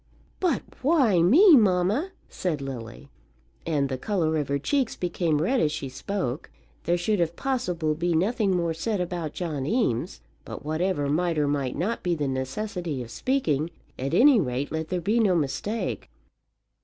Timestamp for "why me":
0.81-1.55